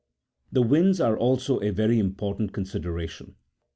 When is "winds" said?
0.75-0.99